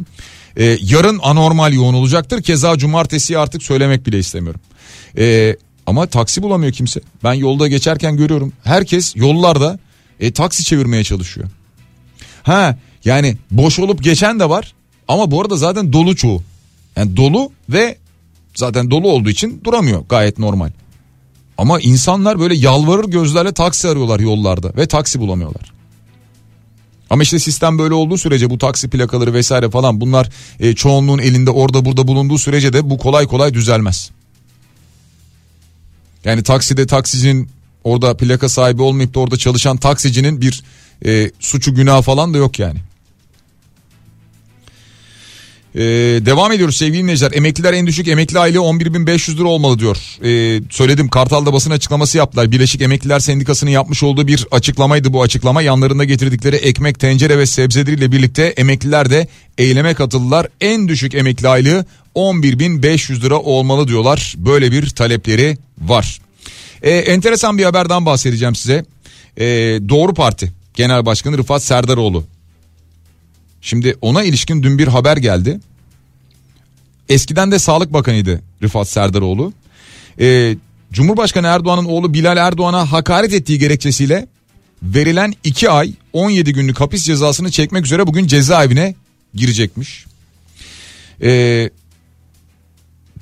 [0.56, 2.42] Ee, yarın anormal yoğun olacaktır.
[2.42, 4.60] Keza cumartesi artık söylemek bile istemiyorum.
[5.18, 7.00] Ee, ama taksi bulamıyor kimse.
[7.24, 8.52] Ben yolda geçerken görüyorum.
[8.64, 9.78] Herkes yollarda
[10.20, 11.48] e, taksi çevirmeye çalışıyor.
[12.42, 14.74] Ha yani boş olup geçen de var.
[15.08, 16.42] Ama bu arada zaten dolu çoğu.
[16.96, 17.98] Yani dolu ve
[18.54, 20.70] zaten dolu olduğu için duramıyor gayet normal.
[21.58, 25.73] Ama insanlar böyle yalvarır gözlerle taksi arıyorlar yollarda ve taksi bulamıyorlar.
[27.14, 31.50] Ama işte sistem böyle olduğu sürece bu taksi plakaları vesaire falan bunlar e, çoğunluğun elinde
[31.50, 34.10] orada burada bulunduğu sürece de bu kolay kolay düzelmez.
[36.24, 37.48] Yani takside taksicinin
[37.84, 40.62] orada plaka sahibi olmayıp da orada çalışan taksicinin bir
[41.06, 42.78] e, suçu günah falan da yok yani.
[45.74, 45.80] Ee,
[46.26, 47.32] devam ediyoruz sevgili dinleyiciler.
[47.32, 49.96] Emekliler en düşük emekli aylığı 11.500 lira olmalı diyor.
[50.24, 52.50] Ee, söyledim Kartal'da basın açıklaması yaptılar.
[52.50, 55.62] Birleşik Emekliler Sendikası'nın yapmış olduğu bir açıklamaydı bu açıklama.
[55.62, 60.46] Yanlarında getirdikleri ekmek, tencere ve sebzeleriyle birlikte emekliler de eyleme katıldılar.
[60.60, 64.34] En düşük emekli aylığı 11.500 lira olmalı diyorlar.
[64.36, 66.20] Böyle bir talepleri var.
[66.82, 68.84] Ee, enteresan bir haberden bahsedeceğim size.
[69.38, 69.44] Ee,
[69.88, 72.24] Doğru Parti Genel Başkanı Rıfat Serdaroğlu
[73.64, 75.60] Şimdi ona ilişkin dün bir haber geldi.
[77.08, 79.52] Eskiden de Sağlık Bakanıydı Rıfat Serdaroğlu.
[80.20, 80.56] Ee,
[80.92, 84.26] Cumhurbaşkanı Erdoğan'ın oğlu Bilal Erdoğan'a hakaret ettiği gerekçesiyle
[84.82, 88.94] verilen 2 ay 17 günlük hapis cezasını çekmek üzere bugün cezaevine
[89.34, 90.06] girecekmiş.
[91.22, 91.70] Ee,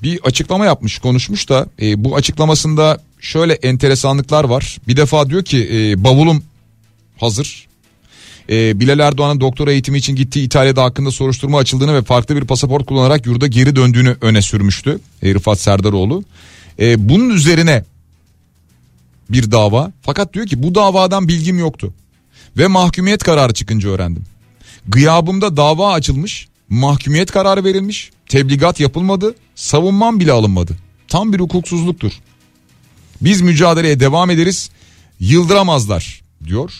[0.03, 4.79] bir açıklama yapmış konuşmuş da e, bu açıklamasında şöyle enteresanlıklar var.
[4.89, 6.45] Bir defa diyor ki e, bavulum
[7.17, 7.72] hazır
[8.51, 12.87] e, Bilal Erdoğan'ın doktora eğitimi için gittiği İtalya'da hakkında soruşturma açıldığını ve farklı bir pasaport
[12.87, 16.25] kullanarak yurda geri döndüğünü öne sürmüştü e, Rıfat Serdaroğlu.
[16.81, 17.85] E, bunun üzerine
[19.31, 21.93] bir dava fakat diyor ki bu davadan bilgim yoktu
[22.57, 24.25] ve mahkumiyet kararı çıkınca öğrendim.
[24.89, 30.77] Gıyabımda dava açılmış mahkumiyet kararı verilmiş tebligat yapılmadı savunmam bile alınmadı
[31.09, 32.13] tam bir hukuksuzluktur.
[33.21, 34.71] Biz mücadeleye devam ederiz
[35.21, 36.73] yıldıramazlar diyor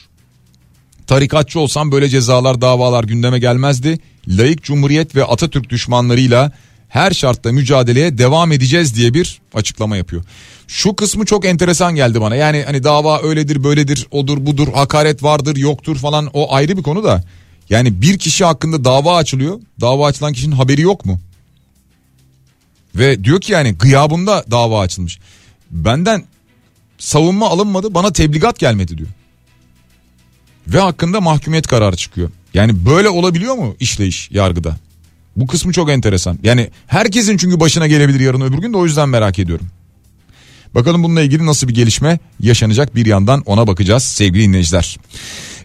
[1.13, 3.99] Tarikatçı olsam böyle cezalar davalar gündeme gelmezdi.
[4.29, 6.53] Layık Cumhuriyet ve Atatürk düşmanlarıyla
[6.89, 10.25] her şartta mücadeleye devam edeceğiz diye bir açıklama yapıyor.
[10.69, 12.37] Şu kısmı çok enteresan geldi bana.
[12.37, 17.05] Yani hani dava öyledir böyledir odur budur hakaret vardır yoktur falan o ayrı bir konu
[17.05, 17.25] da.
[17.71, 19.61] Yani bir kişi hakkında dava açılıyor.
[19.81, 21.21] Dava açılan kişinin haberi yok mu?
[22.95, 25.19] Ve diyor ki yani gıyabında dava açılmış.
[25.71, 26.25] Benden
[26.99, 29.09] savunma alınmadı bana tebligat gelmedi diyor
[30.69, 32.31] ve hakkında mahkumiyet kararı çıkıyor.
[32.55, 34.77] Yani böyle olabiliyor mu işleyiş yargıda?
[35.37, 36.39] Bu kısmı çok enteresan.
[36.43, 39.67] Yani herkesin çünkü başına gelebilir yarın öbür gün de o yüzden merak ediyorum.
[40.75, 44.99] Bakalım bununla ilgili nasıl bir gelişme yaşanacak bir yandan ona bakacağız sevgili dinleyiciler.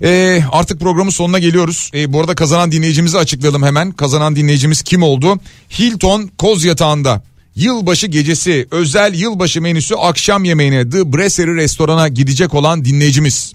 [0.01, 1.91] Ee, artık programın sonuna geliyoruz.
[1.93, 3.91] Ee, bu arada kazanan dinleyicimizi açıklayalım hemen.
[3.91, 5.39] Kazanan dinleyicimiz kim oldu?
[5.79, 7.23] Hilton Koz Yatağı'nda
[7.55, 13.53] yılbaşı gecesi özel yılbaşı menüsü akşam yemeğine The Brasserie restorana gidecek olan dinleyicimiz.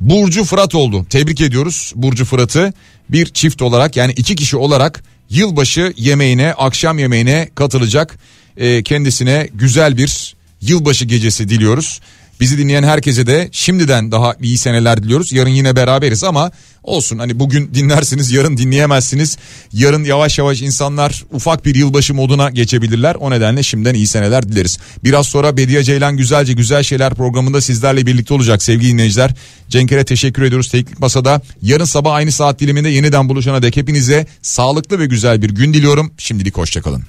[0.00, 1.06] Burcu Fırat oldu.
[1.10, 2.72] Tebrik ediyoruz Burcu Fırat'ı.
[3.08, 8.18] Bir çift olarak yani iki kişi olarak yılbaşı yemeğine, akşam yemeğine katılacak.
[8.56, 12.00] E, kendisine güzel bir yılbaşı gecesi diliyoruz.
[12.40, 15.32] Bizi dinleyen herkese de şimdiden daha iyi seneler diliyoruz.
[15.32, 16.50] Yarın yine beraberiz ama
[16.82, 19.36] olsun hani bugün dinlersiniz yarın dinleyemezsiniz.
[19.72, 23.14] Yarın yavaş yavaş insanlar ufak bir yılbaşı moduna geçebilirler.
[23.14, 24.78] O nedenle şimdiden iyi seneler dileriz.
[25.04, 29.34] Biraz sonra Bediye Ceylan Güzelce Güzel Şeyler programında sizlerle birlikte olacak sevgili dinleyiciler.
[29.68, 31.42] Cenkere teşekkür ediyoruz Teknik Masa'da.
[31.62, 36.12] Yarın sabah aynı saat diliminde yeniden buluşana dek hepinize sağlıklı ve güzel bir gün diliyorum.
[36.18, 37.06] Şimdilik hoşçakalın.